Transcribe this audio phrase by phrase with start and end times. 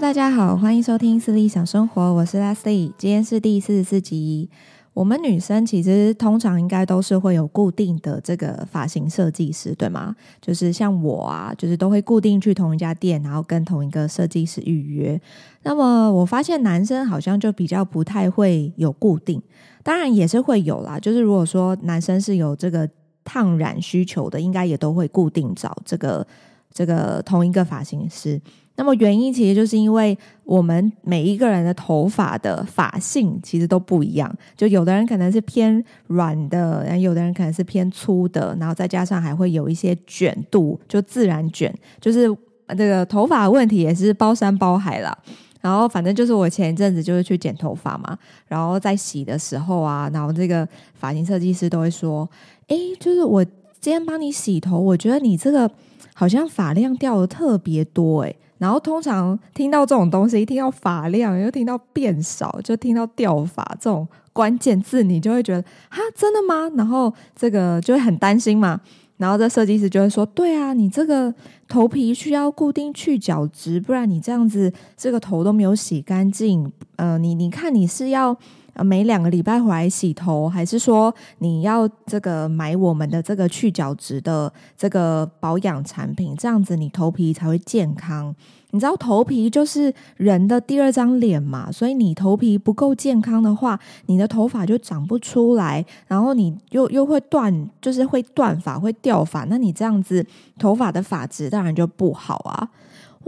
[0.00, 4.48] 大家好，欢迎收听《私立想生活》，我是 Leslie，今天是第四十四集。
[4.94, 10.16] 我们女生其实通常应该都是会有固定的这个发型设计师，对吗？
[10.40, 15.20] 就是像我啊，就是都会固定去同一家店，然后跟同一个设计师预约。
[15.64, 19.40] 那么我发现男生好像就比较不太会有固定，
[19.82, 20.98] 当然也是会有啦。
[20.98, 22.88] 就是如果说男生是有这个
[23.22, 26.26] 烫染需求的，应该也都会固定找这个
[26.72, 28.40] 这个同一个发型师。
[28.80, 41.70] 那么原因其实就是因为我们每一个人的头发的发性其实都不一样，就有的人可能是偏软的，然后有的人可能是偏粗的，然后再加上还会有一些卷度，就自然卷，
[42.00, 42.34] 就是
[42.68, 45.14] 这个头发问题也是包山包海啦。
[45.60, 48.16] 然后反正就是我前一阵子就是去剪头发嘛，
[48.48, 52.26] 然后在洗的时候啊，然后这个发型设计师都会说
[52.68, 53.44] ：“哎，就是我
[53.78, 55.70] 今天帮你洗头，我觉得你这个
[56.14, 58.34] 好像发量掉的特别多，诶。
[58.60, 66.70] 然后通常听到这种东西，一听到发量，又听到变少，就听到掉发这种关键字，你就会觉得哈，真的吗？
[66.76, 68.80] 然后这个就会很担心嘛。
[69.16, 71.34] 然后这设计师就会说，对啊，你这个
[71.66, 76.70] 头皮需要固定去角质，不然你这样子这个头都没有洗干净。
[76.96, 78.36] 呃，你你看你是要。
[78.76, 88.34] 每两个礼拜回来洗头，还是说你要这个买我们的这个去角质的这个保养产品，这样子你头皮才会健康。
[88.72, 93.76] 你知道头皮就是人的第二张脸嘛，所以你头皮不够健康的话，
[94.06, 100.24] 你的头发就长不出来，然后你又又会断，就是会断发、会掉发，那你这样子
[100.56, 102.68] 头发的发质当然就不好啊。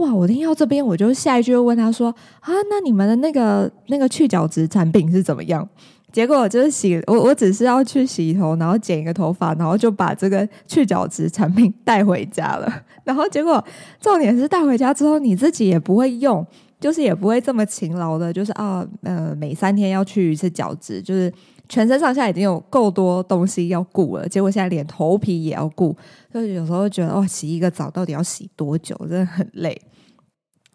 [0.03, 0.13] 哇！
[0.13, 5.67] 我听到这边，我就下一句就问他说：“啊，那你们的那个那个去角质产品是怎么样？”
[6.11, 12.71] 结果就是洗我，我只是要去洗头，然后剪一个头发，然后就把这个去角质产品带回家了。
[13.03, 13.63] 然后结果
[13.99, 16.45] 重点是带回家之后，你自己也不会用，
[16.79, 21.31] 就是也不会这么勤劳的，就是啊，呃，每三天要去一次角质，就是。
[21.69, 25.95] 全身上下已经有够多东西要顾了，结果现在连头皮也要顾，
[26.31, 29.81] 就有时候觉得哦，洗一个澡到底要洗多久，真的很累。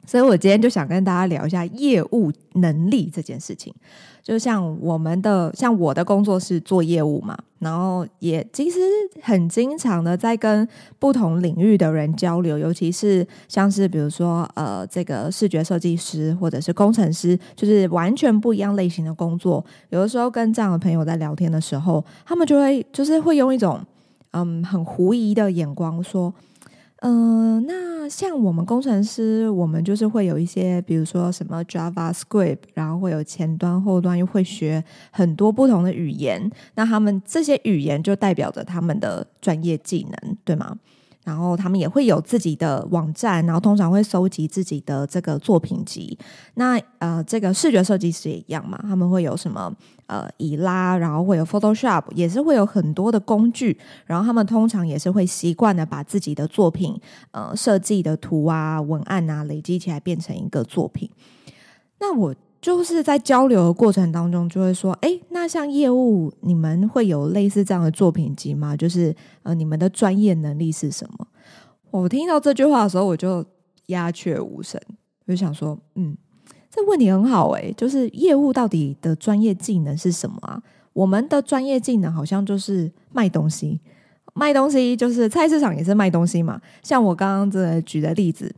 [0.08, 3.74] 所以我今天就想跟大家聊一下业务能力这件事情。
[4.22, 8.78] 就像我们的，像我的工作是做业务嘛，然后也其实
[9.20, 10.66] 很经常的在跟
[10.98, 19.62] 不同领域的人交流，尤其是像是比如说呃，这个视觉设计师或者是工程师，就是完全不一样类型的工作。
[19.90, 23.78] 有的时候跟这样的朋友在聊天的时候，他们就会就是会用一种
[24.30, 26.32] 嗯很狐疑的眼光说。
[27.00, 34.82] 嗯、那像我们工程师，我们就是会有一些，比如说什么 JavaScript，然后会有前端、后端，又会学
[35.12, 36.50] 很多不同的语言。
[36.74, 40.76] 那他们这些语言就代表着他们的专业技能，对吗？
[41.28, 46.18] 然后他们也会有自己的网站，然后通常会收集自己的这个作品集。
[46.54, 49.70] 那呃，这个视觉设计师也一样嘛，他们会有什么
[50.06, 53.78] 呃以拉，然后会有 Photoshop，也是会有很多的工具。
[54.06, 56.98] 然后他们通常也是会习惯的把自己的作品
[57.32, 61.10] 呃设计的图啊、文案啊累积起来变成一个作品。
[62.00, 62.34] 那我。
[62.60, 68.76] 就是在交流的过程当中，就会说，哎，那像业务，你们会有类似这样的作品集吗？
[68.76, 69.14] 就是
[69.44, 71.26] 呃，你们的专业能力是什么？
[71.92, 73.44] 我听到这句话的时候，我就
[73.86, 74.80] 鸦雀无声，
[75.26, 76.16] 我就想说，嗯，
[76.68, 80.60] 这问题很好诶，就是业务到底的专业技能是什么啊？
[80.92, 83.80] 我们的专业技能好像就是卖东西，
[84.34, 86.60] 卖东西就是菜市场也是卖东西嘛。
[86.82, 88.52] 像我刚刚这举的例子。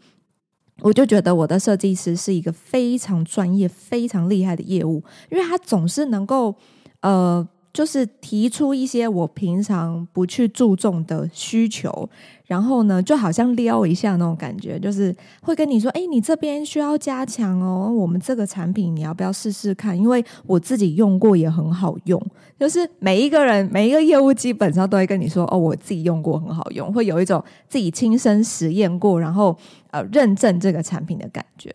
[0.82, 6.54] 我就觉得我的设计师是一个非常专业、非常厉害的业务，因为他总是能够，
[7.00, 12.08] 呃，就是提出一些我平常不去注重的需求。
[12.47, 19.97] 然后呢，就好像撩一下那种感觉，就是会跟你说：“哎，你这边需要加强哦，我们这个产品你要不要试试看？
[19.97, 22.20] 因为我自己用过也很好用。”
[22.58, 29.56] 就是每一个人每一个业务基本上都会跟你说：“哦，我自己用过很好用。”会有一种自己亲身实验过，然后
[29.93, 31.72] 呃认证这个产品的感觉。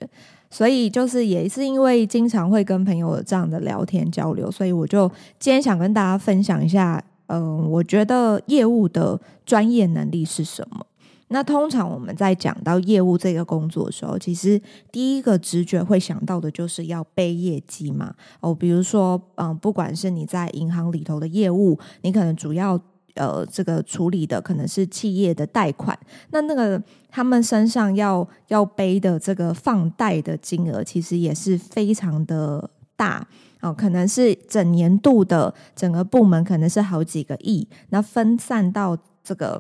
[0.56, 5.06] 所以就是也是因为经常会跟朋友有这样的聊天交流，所以我就
[5.38, 7.04] 今天想跟大家分享一下。
[7.28, 10.86] 嗯，我觉得业务的专业能力是什么？
[11.28, 14.62] 那通常我们在讲到业务这个工作的时候，其实
[14.94, 18.14] 第一个直觉会想到的就是要背业绩嘛。
[18.40, 22.80] 哦，比如说，嗯，不管是你在银行里头的业务，你可能主要
[23.16, 25.98] 呃这个处理的可能是企业的贷款，
[26.32, 33.28] 那那个他们身上要要背的这个放贷的金额，其实也是非常的大。
[33.62, 39.60] 哦，可能是整年度的整个部门可能是好几个亿，那分散到这个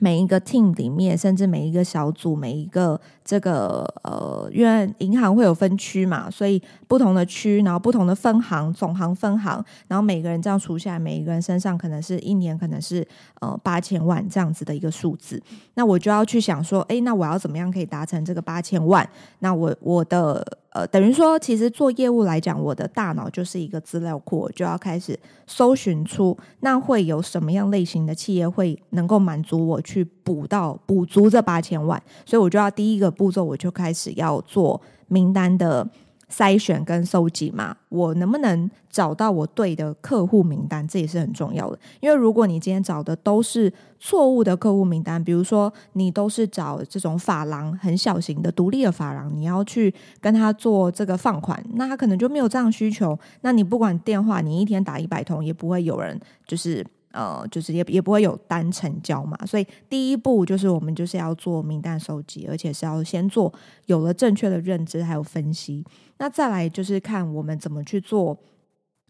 [0.00, 13.06] 每一个 team 里面，甚至每一个小组，每一个这个呃，因为银行会有分区嘛，所以不同的区，然后不同的分行、总行、分行，然后每个人这样除下来，每一个人身上可能是一年可能是
[13.40, 15.40] 呃八千万这样子的一个数字。
[15.74, 19.08] 那我就要去想说，诶，那我要怎么样可以达成这个八千万？
[19.38, 20.44] 那我我的。
[20.74, 25.16] 呃，等于说，其实做业务来讲，我的大脑就是一个资料库，我就要开始
[25.46, 35.88] 搜寻出那会有什么样类型的企业会能够满足我去补到补足这八千万，所以我就要第一个步骤，我就开始要做名单的。
[36.36, 41.78] 筛选跟搜集嘛，我能不能找到我对的客户名单，这也是很重要的。
[42.00, 53.16] 因为如果你今天找的都是错误的客户名单，比如说你都是找这种发廊很小型的独立的发廊，你要去跟他做这个放款，那他可能就没有这样需求。
[53.42, 56.84] 那你不管电话，你一天打一百通，也不会有人就是。
[57.14, 63.54] 呃，就是也也不会有单成交嘛，所以第一步就是我们就是要做名单收集，而且是要先做
[63.86, 65.84] 有了正确的认知还有分析，
[66.18, 68.36] 那再来就是看我们怎么去做，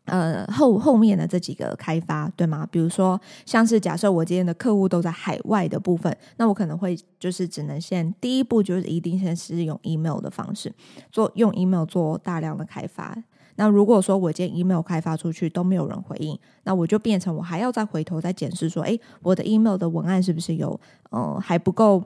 [0.05, 2.69] 呃后后面的这几个开发，对吗？
[2.71, 10.71] 比如说像是假设我今天的客户都在海外的部分，那我可能会就是只能先第一步就是一定先是用 email 的方式
[11.11, 13.17] 做，用 email 做大量的开发。
[13.56, 20.79] 那如果说我今天 email 开发出去都没有人回应，那我就变成我还要再回头再检视说，诶，我的 email 的文案是不是有，
[21.11, 22.03] 嗯、呃，还不够，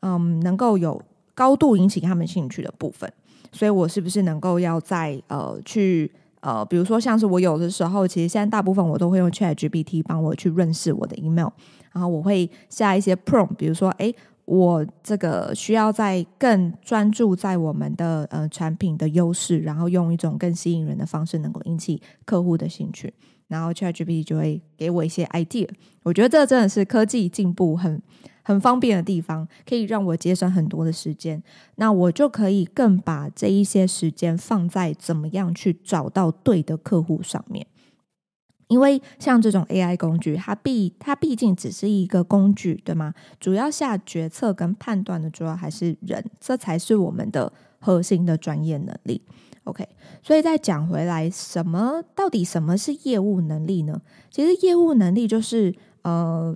[0.00, 1.00] 嗯，能够有
[1.34, 3.12] 高度引起他们兴趣的部分，
[3.52, 6.10] 所以我是不是能够要再呃去
[6.40, 11.48] 呃，比如说像是我有的时候，其实现在大部分我都会用 ChatGPT 帮我去润饰我的 email，
[11.92, 14.14] 然后我会下一些 prompt，比如说，诶。
[14.46, 23.12] 我这个需要在更专注在我们的呃产品的优势，然后用一种更吸引人的方式，能够引起客户的兴趣，
[23.48, 25.68] 然后 ChatGPT 就会给我一些 idea。
[26.04, 28.00] 我觉得这真的是科技进步很
[28.42, 31.42] 很方便的地方，可以让我节省很多的时间。
[31.74, 37.66] 那我就可以更把这一些时间放在怎么样去找到对的客户上面。
[38.68, 43.14] 因为像这种 AI 工具，它毕它毕竟只是一个工具，对吗？
[43.38, 49.22] 主要下决策跟判断的主要还是人，这才是我们的核心的专业能力。
[49.64, 49.88] OK，
[50.20, 54.00] 所以再讲回来，什么到底什么是业务能力呢？
[54.30, 55.72] 其实业务能力就是，
[56.02, 56.52] 呃，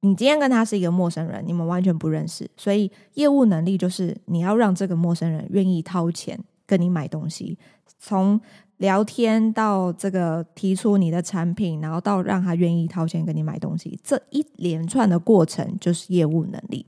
[0.00, 7.58] 你今天跟他是一个陌生人，你们完全不认识，所以业务能力就是你要让这个陌生人愿意掏钱跟你买东西，
[7.98, 8.38] 从。
[8.78, 16.84] 聊天到这个提出你的产品，然后到让他愿意掏钱给你买东西，这一连串的过程就是业务能力。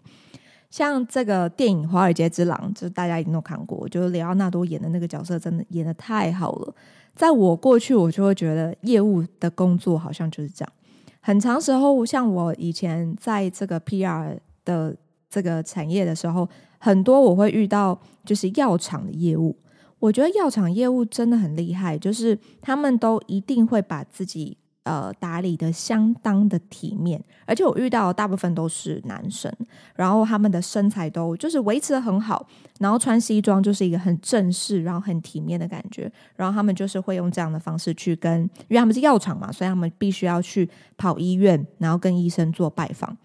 [0.70, 6.74] 像这个电影《华尔街之狼》，就是大家一定都看过，就是李奥纳多演的那个角色，真的演的太好了。
[7.16, 10.72] 在我过去，我就会觉得业务的工作好像就是这样。
[11.20, 14.94] 很长时候，像我以前在这个 PR 的
[15.30, 16.46] 这个产业的时候，
[16.78, 19.56] 很多我会遇到就是药厂的业务。
[20.00, 29.52] 我觉得药厂业务真的很厉害，就是他们都一定会把自己呃打理得相当的体面，而且我遇到的大部分都是男生，
[29.96, 32.46] 然后他们的身材都就是维持得很好，
[32.78, 43.16] 然后穿西装就是一个很正式，然后很体面的感觉，然后他们就是会用这样的方式去跟，因为他们是药厂嘛，所以他们必须要去跑医院，然后跟医生做拜访。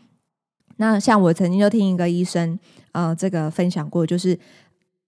[0.78, 2.58] 那像我曾经就听一个医生
[2.94, 4.38] 呃这个分享过，就是。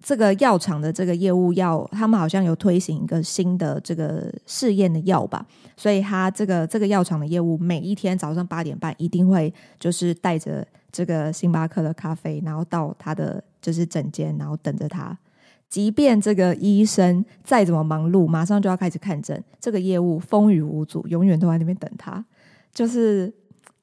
[0.06, 5.44] 这个药厂的这个业务药，他们好像有推行一个新的这个试验的药吧，
[5.76, 15.18] 所以他这个这个药厂的业务，每一天早上八点半一定会就是带着这个星巴克的咖啡，然后到他的就是诊间，然后等着他。
[15.68, 22.24] 即便这个医生再怎么忙碌，马上就要开始看诊，这个业务风雨无阻，永远都在那边等他，
[22.72, 23.34] 就是。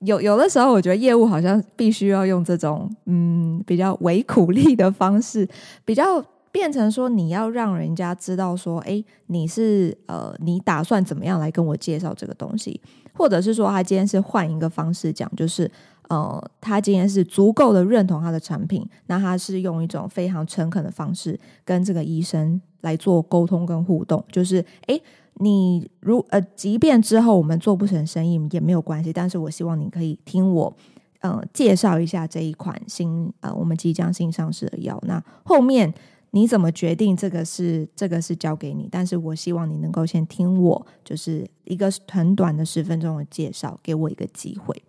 [0.04, 5.49] 有有的时候，我觉得业务好像必须要用这种嗯比较微苦力的方式，
[5.85, 12.80] 比较变成说你要让人家知道说，哎，你是呃你打算怎么样来跟我介绍这个东西，
[13.14, 15.71] 或者是说他今天是换一个方式讲，就是
[16.09, 25.00] 呃他今天是足够的认同他的产品，那他是用一种非常诚恳的方式跟这个医生来做沟通跟互动，就是哎。
[25.35, 30.73] 你如呃，即便之后我们做不成生意也没有关系，但是我希望你可以听我
[31.21, 35.03] 呃介绍一下这一款新呃我们即将新上市的药。
[35.07, 35.93] 那后面
[36.31, 44.81] 你怎么决定这个是这个是交给你，但是我希望你能够先听我就是一个很短的十分钟的介绍，给我一个机会。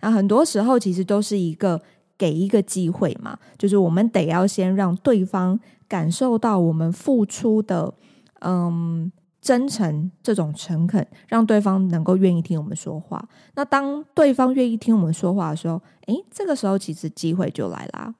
[0.00, 1.80] 那很多时候其实都是一个
[2.18, 7.94] 给一个机会嘛，就是我们得要先让对方感受到我们付出的
[8.40, 9.12] 嗯。
[9.42, 13.28] 真诚这种诚恳，让对方能够愿意听我们说话。
[13.56, 18.14] 那当对方愿意听我们说话的时候，诶，这个时候其实机会就来啦。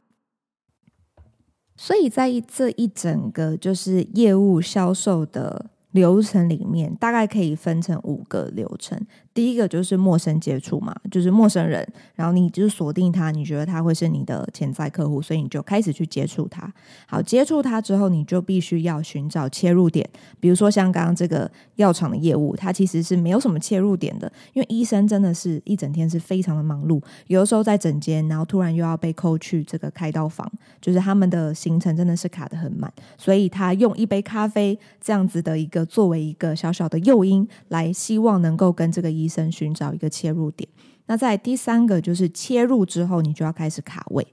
[1.76, 9.00] 所以在这一整个就是业务销售的流程里面，大概可以分成五个流程。
[9.34, 16.72] 第一个就是陌生接触嘛，就是陌生人，然后你就是锁定他，你觉得他会是你的潜在客户，所以你就开始去接触他。
[17.06, 20.08] 好，接触他之后，你就必须要寻找切入点，
[20.38, 40.68] 比如说像刚刚这个药厂的业务，它其实是没有什么切入点的，因为医生真的是一整天是非常的忙碌，有的时候在诊间，然后突然又要被扣去这个开刀房，就是他们的行程真的是卡得很满，所以他用一杯咖啡这样子的一个作为一个小小的诱因，来希望能够跟这个医医生寻找一个切入点，
[41.06, 44.26] 那在第三个就是切入之后，你就要开始卡位。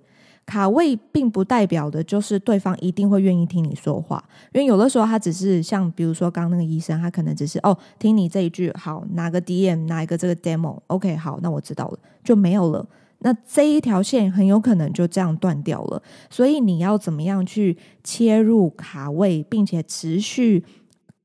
[0.46, 12.84] 卡位并不代表的就是对方一定会愿意听你说话，因为有的时候他只是像比如说刚刚那个医生，他可能只是哦听你这一句好，拿个 DM，拿一个这个 demo，OK，好，那我知道了，就没有了。
[13.20, 16.02] 那这一条线很有可能就这样断掉了。
[16.32, 20.66] 所以你要怎么样去切入卡位，并且持续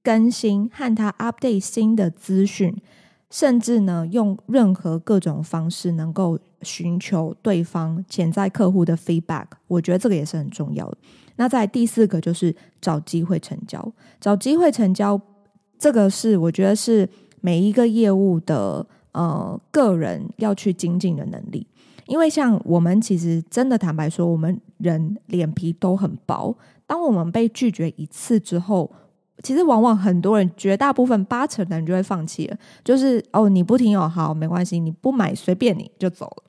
[0.03, 2.77] 更新和他 update 新的资讯。
[3.35, 10.97] 甚至呢，用任何各种方式能够寻求对方潜在客户的 feedback，我觉得这个也是很重要的。
[11.35, 15.21] 那在第四个就是找机会成交，找机会成交，
[15.77, 17.09] 这个是我觉得是
[17.41, 21.67] 每一个业务的呃个人要去精进的能力，
[22.07, 28.89] 因为像我们其实真的坦白说，我们人脸皮都很薄，当我们被拒绝一次之后。
[29.43, 36.45] 其实往往很多人，绝大部分八成的人就会放弃了，就是哦，你不听哦，好，没关系，你不买随便你就走了。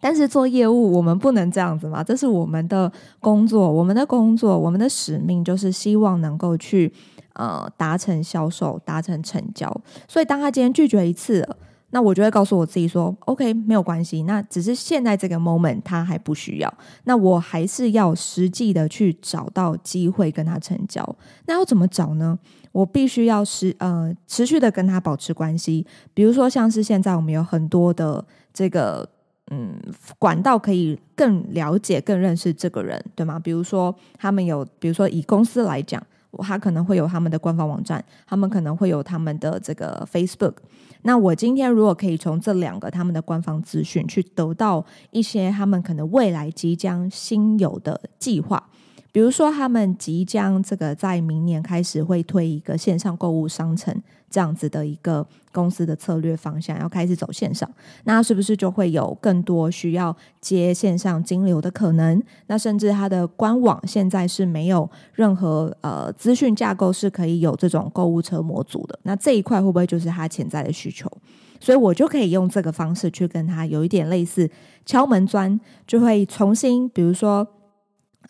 [0.00, 6.92] 但是做业务，我们不能这样子嘛，这是我们的工作，我们的工作，我们的使命就是希望能够去
[7.34, 9.74] 呃达成销售，达成成交。
[10.08, 11.48] 所以当他今天拒绝一次。
[11.90, 14.22] 那我就会告诉我自己说，OK，没有关系。
[14.22, 16.72] 那只是现在这个 moment 他还不需要，
[17.04, 21.04] 那我还是要实际的去找到机会跟他成交。
[21.46, 22.38] 那要怎么找呢？
[22.72, 25.84] 我必须要持呃持续的跟他保持关系。
[26.14, 29.08] 比如说像是现在我们有很多的这个
[29.50, 29.74] 嗯
[30.16, 33.40] 管道可以更了解、更认识这个人，对吗？
[33.40, 36.00] 比如说他们有，比如说以公司来讲，
[36.38, 40.54] 他可能会有他们的官方网站，他们可能会有他们的这个 Facebook。
[41.02, 48.70] 那我今天如果可以从这两个他们的官方资讯去得到一些他们可能未来即将新有的计划。
[49.12, 53.92] 比如说，他们即将这个在明年开始会推一个线上购物商城
[54.30, 57.68] 这样子的一个公司的策略方向，要开始走线上，
[58.04, 62.22] 那是不是就会有更多需要接线上金流的可能？
[62.46, 71.10] 那甚至它的官网现在是没有任何呃资讯架构是可以有这种购物车模组的，那这一块会不会就是他潜在的需求？
[71.58, 74.48] 所以我就可以用这个方式去跟他有一点类似
[74.86, 77.44] 敲门砖，就会重新比如说。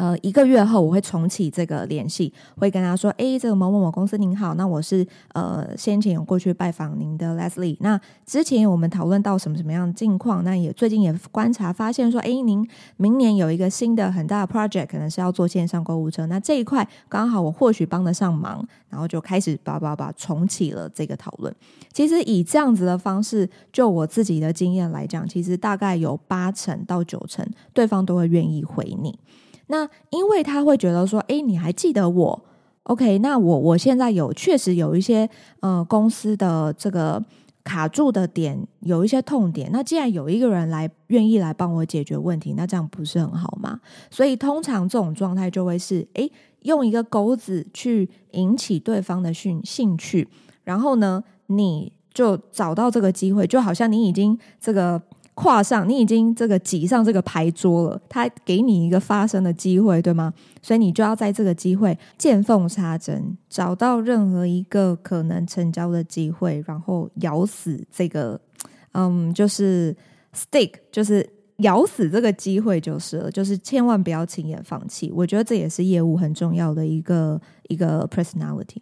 [0.01, 7.77] 呃，一个月后我会重启这个联系，会跟他说：“诶，这个某某某公司您好，那我是呃先前有过去拜访您的 Leslie。
[7.81, 10.43] 那之前我们讨论到什么什么样的境况？
[10.43, 12.67] 那也最近也观察发现说，诶，您
[12.97, 16.25] 明年有一个新的很大的 project，可能是要做线上购物车。
[16.29, 21.55] 那这一块刚好我或许帮得上忙，然后就开始叭叭叭重启了这个讨论。
[21.93, 29.19] 其实以这样子的方式，就我自己的经验来讲，其实大概有八成到九成对方都会愿意回你。”
[29.71, 32.43] 那因为他会觉得说，诶，你还记得我
[32.83, 37.25] ？OK，那我我现在有确实有一些呃公司的这个
[37.63, 39.71] 卡住的点，有一些痛点。
[39.73, 43.81] 那既然有一个人来愿意来帮我解决问题，那这样不是很好吗？
[44.11, 46.29] 所以通常这种状态就会是，诶，
[46.63, 50.27] 用一个钩子去引起对方的兴兴趣，
[50.65, 55.01] 然后呢，你就找到这个机会，就好像你已经这个。
[55.35, 60.33] 跨上，你已经这个挤上这个牌桌了，他给你一个发声的机会，对吗？
[60.61, 68.39] 所以你就要在这个机会见缝插针，找到任何一个可能成交的机会，然后咬死这个，
[68.93, 69.97] 嗯，就是
[70.35, 71.27] stick，就是
[71.59, 75.11] 咬死这个机会就是了，就是千万不要轻言放弃。
[75.15, 78.79] 我觉得这也是业务很重要的一个一个 personality。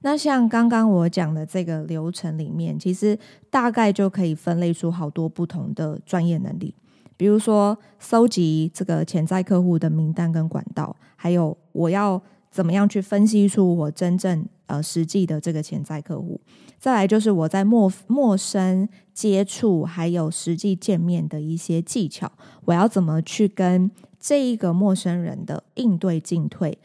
[0.00, 3.18] 那像刚刚我讲的这个流程里面，其实
[3.50, 6.74] 大概就可以分类出好多不同的专业能力，
[7.16, 16.40] 比如说搜集这个潜在客户的名单跟管道，还有我要怎么样去分析出我真正呃实际的这个潜在客户，
[16.78, 22.30] 再来就是我在陌陌生接触还有实际见面的一些技巧，
[22.64, 23.90] 我要怎么去跟
[24.20, 26.78] 这一个陌生人的应对进退，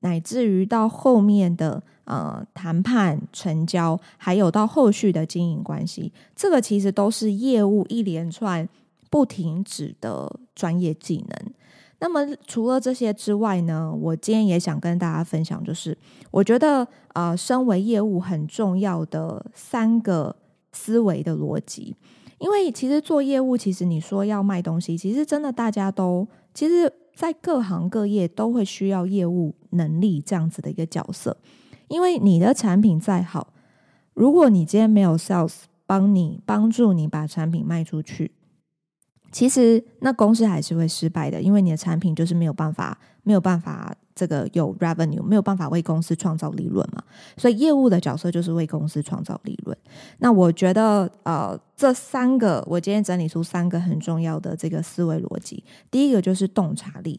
[0.00, 1.82] 乃至于到后面的。
[2.04, 8.68] 呃谈判、成交，还有到后续的经营关系，这个其实都是业务一连串
[9.08, 11.52] 不停止的专业技能。
[12.00, 15.96] 那么除了这些之外呢，我今天也想跟大家分享，就是
[16.32, 20.34] 我觉得呃，身为业务很重要的三个
[20.72, 21.94] 思维的逻辑。
[22.38, 31.36] 因为其实做业务，其实你说要卖东西，其实真的大家都其实，在各行各业都会需要业务能力这样子的一个角色。
[31.88, 33.52] 因为你的产品再好，
[34.14, 38.32] 如果你今天没有 sales 帮你帮助你把产品卖出去。
[39.32, 47.02] 其实那公司还是会失败的，因为你的产品就是没有办法，没有办法这个有 revenue，没有办法为公司创造利润嘛。
[47.38, 49.74] 所以业务的角色就是为公司创造利润。
[50.18, 55.64] 那我觉得，呃，这三个我今天整理出三个很重要的这个思维逻辑。
[55.90, 57.18] 第一个就是洞察力，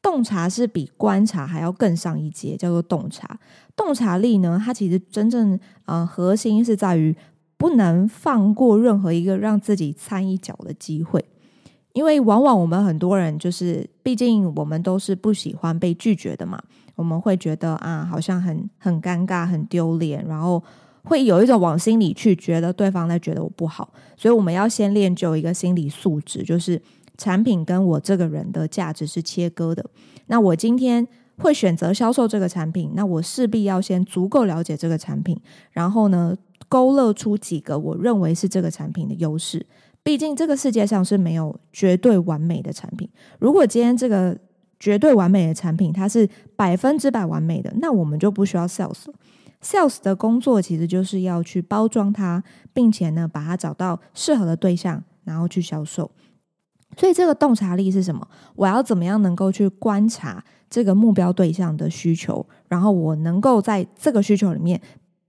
[0.00, 3.38] 洞察是比观察还要更上一阶，叫做洞察。
[3.76, 7.14] 洞察力呢，它其实真正呃核心是在于
[7.58, 11.22] 不能放过任何一个让自己参一脚的机会。
[11.98, 16.62] 因为往往我们很多人就是，毕竟我们都是不喜欢被拒绝的嘛，
[16.94, 20.62] 我们会觉得啊，好像很很尴尬、很丢脸，然后
[21.02, 26.80] 会有一种往心里去，觉得对方在觉得我不好，所以我们要先练就一个心理素质，就是
[27.16, 29.84] 产品跟我这个人的价值是切割的。
[30.28, 31.04] 那我今天
[31.38, 35.36] 会选择销售这个产品，那我势必要先足够了解这个产品，
[35.72, 36.32] 然后呢，
[36.68, 39.66] 勾勒出几个我认为是这个产品的优势。
[40.08, 43.06] 毕竟这个世界上是没有绝对完美的产品。
[43.38, 44.34] 如果今天这个
[44.80, 49.04] 绝对完美的产品它是百分之百完美的，那我们就不需要 sales。
[49.62, 56.10] sales 的工作其实就是要去包装它，并且呢把它找到适合的对象，然后去销售。
[56.96, 58.26] 所以这个洞察力是什么？
[58.54, 64.80] 我要怎么样能够去观察这个目标对象的需求，然后我能够在这个需求里面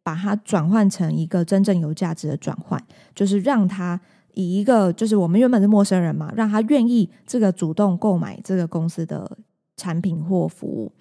[0.01, 2.81] 把它转换成一个真正有价值的转换，
[3.13, 3.99] 就是让它。
[4.33, 9.37] 以一个就是我们原本是陌生人嘛，让他愿意这个主动购买这个公司的
[9.75, 10.91] 产品或服务。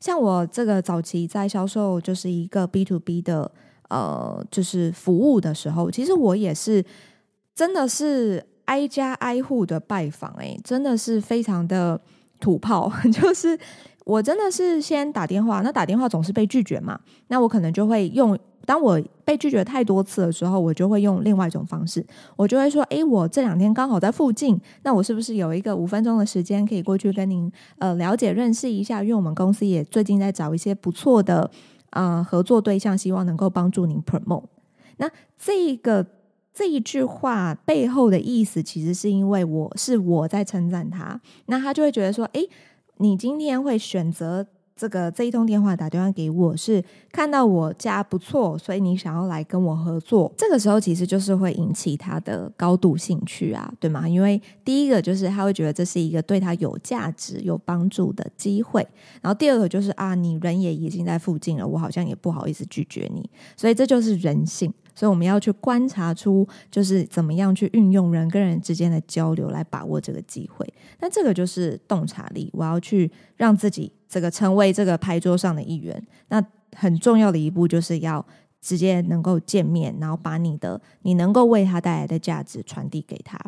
[0.00, 3.50] 像我这个早期在销售就是一个 B to B 的
[3.88, 6.84] 呃，就是服务的时候，其实我也是
[7.54, 12.00] 真的是挨家挨户的拜访，诶，真的是非常的
[12.40, 13.58] 土炮， 就是
[14.04, 18.38] 我真的是先打电话，那打电话总是被拒绝嘛，那我可能就会用。
[18.66, 29.02] 当我被拒绝太多次的时候，我就会用另外一种方式，我就会说：“诶，我这两天刚好在附近，那我是不是有一个五分钟的时间可以过去跟您呃了解认识一下？
[29.02, 31.48] 因为我们公司也最近在找一些不错的
[31.90, 34.44] 呃合作对象，希望能够帮助您 promote。
[34.96, 36.04] 那这个
[36.52, 42.48] 这一句话背后的意思，其实是因为我是我在称赞他，那他就会觉得说：诶，
[42.96, 50.30] 你今天会选择。”这个这一通电话打电话给我是看到我家不错，所以你想要来跟我合作。
[50.36, 54.06] 这个时候其实就是会引起他的高度兴趣啊，对吗？
[54.06, 58.86] 因为第一个就是他会觉得这是一个对他有价值、有帮助的机会，
[59.22, 64.70] 然后第二个就是啊，你人也已经在附近了，我好像也不好意思拒绝你，所以这就是人性。
[64.96, 70.66] 所以我们要去观察出，就是怎么样去运用人跟人之间的交流来把握这个机会。
[70.98, 72.50] 那这个就是洞察力。
[72.54, 76.02] 我要去让自己这个成为这个牌桌上的一员。
[76.28, 76.42] 那
[76.74, 78.24] 很重要的一步就是要
[78.60, 83.38] 直接能够见面，然后把你的你能够为他带来的价值传递给他。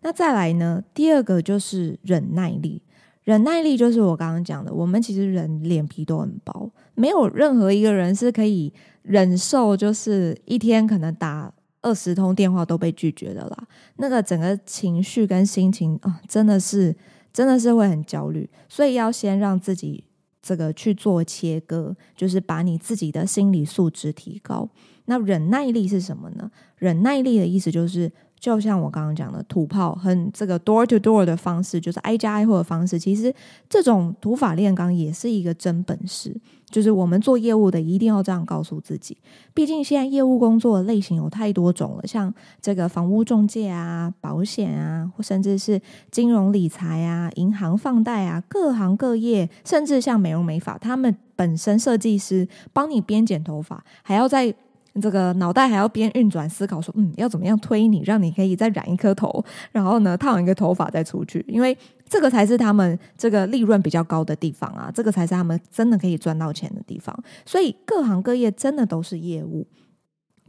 [0.00, 2.80] 那再来呢，第二个就是忍耐力。
[3.28, 13.68] 忍耐力就是我刚刚讲的，我们其实人脸皮都很薄，没有任何一个人是可以忍受，就是一天可能打二十通电话都被拒绝的啦。
[13.96, 16.96] 那个整个情绪跟心情啊、真的是
[17.30, 20.02] 真的是会很焦虑，所以要先让自己
[20.40, 24.66] 这个去做切割，就是把你自己的心理素质提高。
[25.04, 26.50] 那忍耐力是什么呢？
[26.78, 28.10] 忍耐力的意思就是。
[28.38, 32.98] 就像我刚刚讲的，土炮很这个 door to door 的方式，就是挨家挨户的方式。
[32.98, 33.34] 其实
[33.68, 36.34] 这种土法炼钢也是一个真本事。
[36.70, 39.16] 就是我们做业务的一定要这样告诉自己。
[39.54, 54.54] 毕竟现在业务工作的类型有太多种了，像这个房屋中介啊、保险啊，或甚至是金融理财啊、银行放贷啊，各行各业，甚至像美容美发，他们本身设计师帮你编剪头发，还要在。
[55.00, 61.76] 这个脑袋还要边运转思考说，嗯，要怎么样推你，让你可以再染一颗头，然后呢，烫一个头发再出去，因为
[62.08, 67.16] 这个才是他们这个利润比较高的地方啊，这个才是他们真的可以赚到钱的地方。
[67.44, 69.66] 所以各行各业真的都是业务。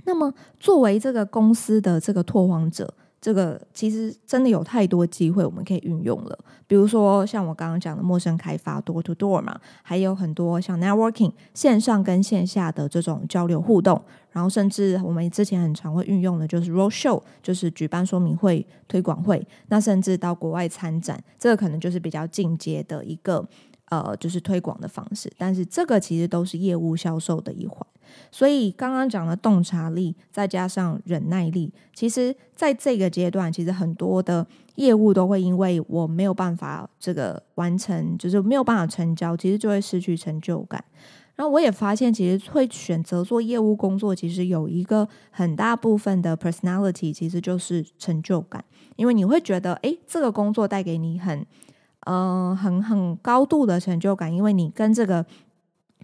[0.06, 6.40] 那么作为这个公司的这个拓荒者，这个其实真的有太多机会我们可以运用了。
[6.68, 14.02] 比如说像我刚刚讲的陌生开发 （door to door） 嘛，还有很多像 networking 线上跟线下的这种交流互动，
[14.32, 19.46] 然后甚至我们之前很常会运用的就是 road show，就是举办说明会、推广会。
[19.68, 23.46] 那甚至到国外参展，这个可能就是比较进阶的一个
[23.90, 25.32] 呃，就是推广的方式。
[25.38, 27.86] 但是这个其实都是业务销售的一环。
[28.32, 34.46] 所以刚刚讲的洞察力，再加上忍耐力，其实在这个阶段，其实很多的
[34.76, 40.84] 业务都会因为我没有办法这个完成，就是没有办法成交，其实就会失去成就感。
[41.36, 48.62] 然后我也发现，其实会选择做业务工作，其实有一个很大部分的 personality，其实就是成就感，
[48.98, 51.46] 因为你会觉得，诶，这个工作带给你很，
[52.02, 55.26] 嗯、很很高度的成就感，因为你跟这个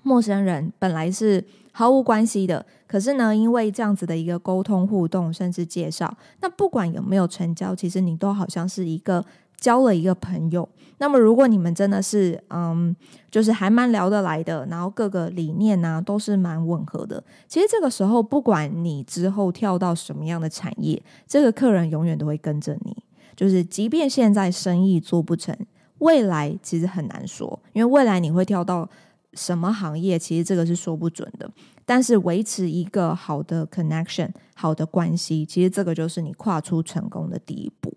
[0.05, 1.43] 陌生人本来是。
[1.77, 9.25] 毫无关系的，可是呢，因为这样子的一个沟通互动，甚至介绍，那不管有没有成交，其实你都好像是一个
[9.57, 10.69] 交了一个朋友。
[10.99, 12.95] 那么，如果你们真的是嗯，
[13.29, 22.95] 就是还蛮聊得来的，然后各个理念呢、都是蛮吻合的，其实这个时候，不管你之后跳到什么样的产业，这个客人永远都会跟着你。
[23.35, 25.53] 就是即便现在生意做不成，
[25.97, 28.87] 未来其实很难说，因为未来你会跳到。
[29.35, 30.17] 什么行业？
[30.17, 31.49] 其实这个是说不准的。
[31.85, 37.93] 但是维持一个好的 connection、好的关系，其实这个就是你跨出成功的第一步。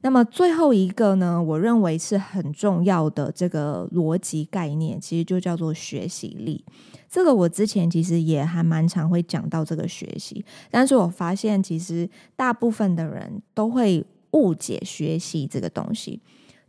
[0.00, 6.64] 那么最后一个呢，我认为是很重要的这个逻辑概念，其实就叫做学习力。
[7.08, 16.20] 这个我之前其实也还蛮常会讲到这个学习，但是我发现其实大部分的人都会误解学习这个东西。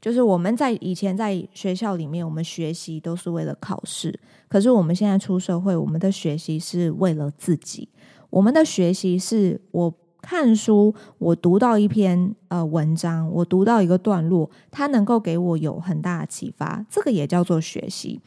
[0.04, 4.20] 就是我们在以前在学校里面，我们学习都是为了考试。
[4.50, 7.88] 可是我们现在出社会，我们的学习是为了自己。
[8.30, 18.20] 我们的学习是我看书，我读到一篇呃文章，我读到一个段落，它能够给我有很大的启发，这个也叫做学习。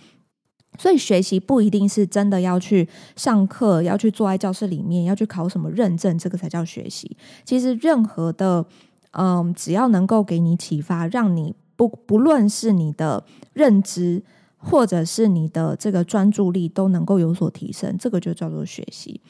[0.79, 7.19] 所以学习不一定是真的要去上课，要去坐在教室里面，要去考什么认证，这个才叫学习。
[7.45, 8.65] 其实任何的
[9.11, 11.55] 嗯、只要能够给你启发，让你。
[11.77, 14.23] 不不论是你的认知，
[14.57, 19.21] 或者是你的这个专注力，都能够有所提升，这个就叫做学习。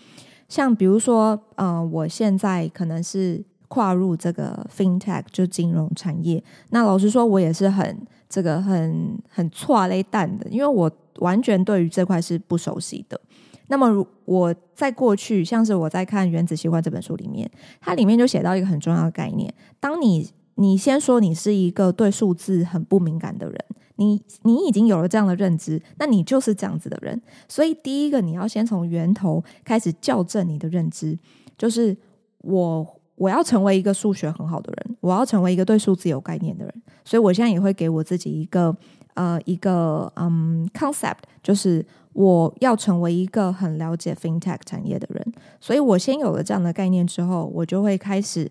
[0.49, 6.43] 像比如说，呃，我现在可能是跨入这个 FinTech，就金融产业。
[6.71, 13.21] 那老实说，我也是很这个很很错雷蛋的，因为我完全对于这块是不熟悉的。
[13.69, 23.59] 那么，如我在过去，像是我在看《原子习惯》这本书里面，它里面就写到一个很重要的概念：当你你先说你是一个对数字很不敏感的人，
[23.97, 27.21] 你你已经有了这样的认知，那你就是这样子的人。
[27.47, 31.19] 所以第一个你要先从源头开始校正你的认知，
[31.59, 31.95] 就是
[32.39, 36.83] 我我要成为一个数学很好的人，我要成为一个对数字有概念的人。
[37.05, 38.75] 所以我现在也会给我自己一个
[39.13, 45.33] 呃一个嗯 concept，就是我要成为一个很了解 FinTech 产业的人。
[45.61, 48.51] 所以我先有了这样的概念之后，我就会开始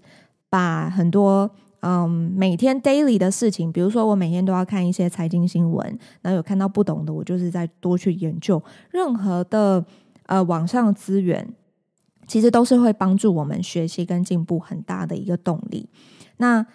[0.51, 1.49] 把很多。
[1.87, 5.87] 嗯，每天 daily 的事情，比如说我每天都要看一些财经新闻，
[6.19, 8.59] 然后有看到不懂的，我就是再多去研究。
[8.89, 9.85] 任何的
[10.25, 11.47] 呃网上资源，
[12.25, 15.87] 其实都是会帮助我们学习跟进步很大的一个动力。
[16.37, 16.65] 那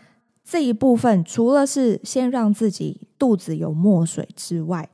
[0.44, 4.88] 这一部分，除了是先让自己肚子有墨水之外，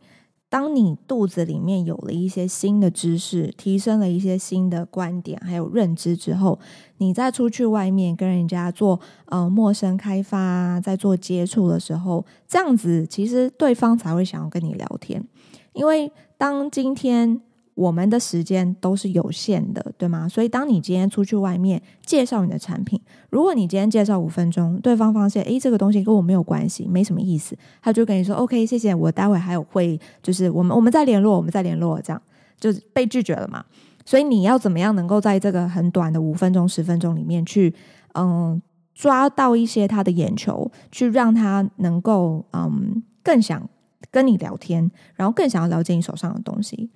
[0.49, 6.59] 当你肚子里面有了一些新的知识，提升了一些新的观点，还有认知之后，
[6.99, 15.23] 你再出去外面跟人家做呃陌生开发，在做接触的时候，这样子其实对方才会想要跟你聊天，
[15.73, 17.41] 因为当今天。
[17.77, 20.27] 我们的时间都是有限的，对吗？
[20.27, 32.23] 所以，当你今天出去外面介绍你的产品，如果你今天介绍五分钟，对方发现，诶，这个东西跟我没有关系，没什么意思，他就跟你说，OK，谢谢，我待会还有会，就是我们我们再联络，我们再联络，这样
[32.59, 33.63] 就被拒绝了嘛。
[34.07, 37.75] 所以，你要怎么样能够在这个很短的五分钟、十分钟里面去，
[38.15, 38.63] 嗯，
[38.95, 43.69] 抓到一些他的眼球，去让他能够嗯更想
[44.11, 46.89] 跟你聊天，然后更想要了解你手上的东西。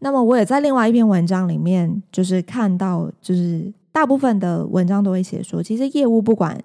[0.00, 6.62] 那么我也在另外一篇文章里面，就是看到，就是大部分的文章都会写说，其实业务不管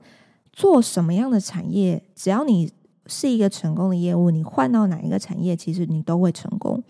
[0.51, 2.71] 做什么样的产业，只要你
[3.05, 6.83] 是一个成功的业务，你换到哪一个产业，其实你都会成功。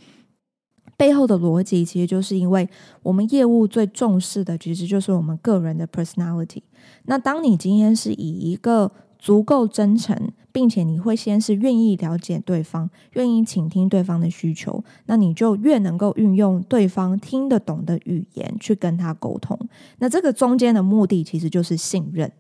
[0.98, 2.68] 背后的逻辑其实就是因为
[3.04, 6.62] 我们业务最重视的，其实就是我们个人的 personality。
[7.04, 19.60] 那当你今天是以一个足够真诚，并且你会先是愿意了解对方，愿意倾听对方的需求，那你就越能够运用对方听得懂的语言去跟他沟通。
[19.98, 22.32] 那这个中间的目的其实就是信任。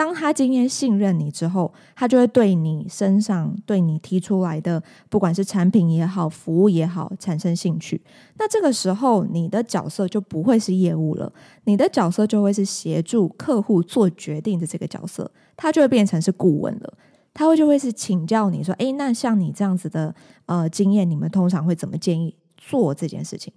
[0.00, 8.00] 当他今天信任你之后，他就会对你身上对你提出来的，不管是产品也好，服务也好，产生兴趣。
[8.38, 11.30] 那这个时候，你的角色就不会是业务了，
[11.64, 16.94] 你的角色就会是协助客户做决定的这个角色，他就会变成是顾问了。
[17.34, 20.14] 他会就会是请教你说，诶，那像你这样子的
[20.46, 23.52] 呃经验，你们通常会怎么建议做这件事情？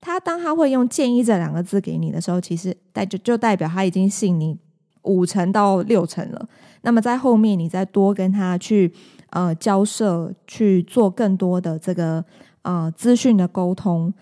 [0.00, 4.56] 他当他会用建议这两个字给你的时候，其实代就就代表他已经信你。
[5.02, 6.48] 五成到六成了，
[6.82, 8.92] 那么在后面你再多跟他去
[9.30, 12.24] 呃交涉，去做更多的这个
[12.62, 14.14] 呃资讯的沟通，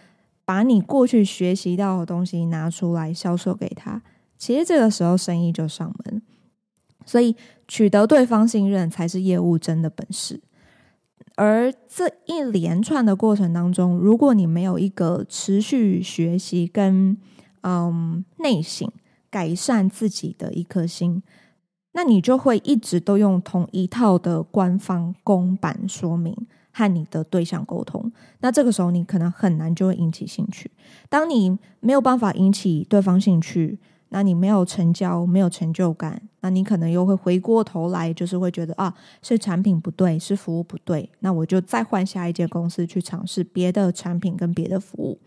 [0.45, 4.01] 把你过去学习到的东西拿出来销售给他，
[4.39, 6.23] 其实这个时候生意就上门。
[7.05, 7.37] 所以
[7.69, 10.41] 取得对方信任才是业务真的本事。
[11.37, 17.19] 而这一连串的过程当中，如果你没有一个持续学习跟
[17.63, 18.91] 嗯内省。
[19.31, 21.23] 改善自己的一颗心，
[21.93, 26.37] 那你就会一直都用同一套的官方公版说明
[26.73, 28.11] 和你的对象沟通。
[28.41, 30.71] 那这个时候你可能很难就会引起兴趣。
[31.09, 45.21] 当你没有办法引起对方兴趣，那你没有成交，没有成就感，那你可能又会回过头来，就是会觉得啊，是产品不对，是服务不对，那我就再换下一间公司去尝试别的产品跟别的服务。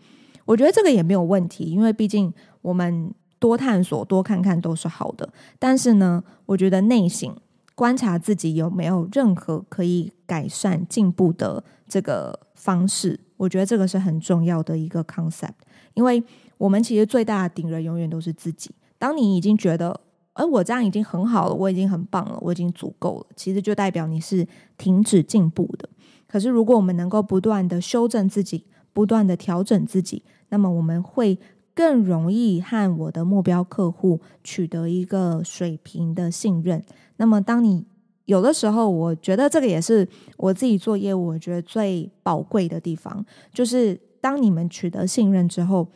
[0.44, 3.14] 我觉得这个也没有问题，因为毕竟我们。
[3.44, 7.30] 多探索、多看看都是好的，但是呢，我觉得内省
[7.74, 15.50] 观察自己有没有任何可以改善、进步的这个方式，我觉得这个是很重要的一个 concept。
[15.92, 16.24] 因为
[16.56, 18.74] 我们其实最大的敌人永远都是自己。
[18.98, 20.00] 当你已经觉得，
[20.32, 25.86] 哎，我这样已经很好了，我已经很棒了，我已经足够了，其实就代表你是停止进步的。
[26.26, 31.38] 可是，如果我们能够不断的修正自己，不断的调整自己，那么我们会。
[31.74, 36.82] 更容易和我的目标客户取得一个水平的信任。
[37.16, 37.84] 那么，当你
[38.26, 45.86] 有的时候，我觉得这个也是我自己做业务，我觉得最宝贵的地方，就是当你们取得信任之后，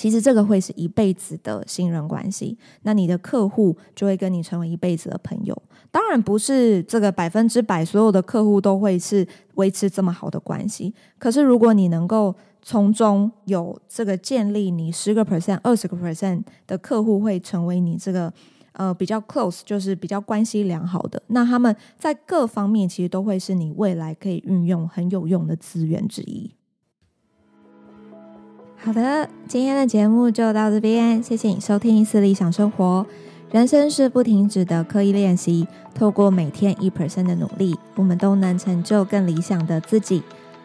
[0.00, 2.56] 其实这个会是一辈子的信任关系。
[2.84, 5.54] 那你的客户就会跟你成为一辈子的朋友。
[5.90, 10.94] 当然，不是这个百分之百所有的客户都会是维持这么好的关系。
[11.18, 18.32] 可是，如果你能够从中有这个建立，你十个 percent、二十个 percent 的客户会成为你这个
[18.72, 21.22] 呃比较 close，就是比较关系良好的。
[21.26, 26.50] 那他们在各方面其实都会是你未来可以运用很有用的资源之一。
[28.82, 33.06] 好的，今天的节目就到这边，谢谢你收听《私理想生活》。
[33.54, 40.22] 人生是不停止的刻意练习，透过每天一 percent 的努力，我们都能成就更理想的自己。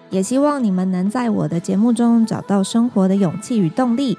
[0.09, 4.17] 也希望你们能在我的节目中找到生活的勇气与动力。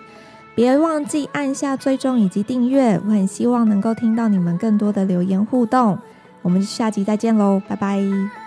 [0.54, 5.98] 别忘记按下追踪以及订阅，我很希望能够听到你们更多的留言互动。
[6.42, 8.45] 我们下集再见喽，拜拜。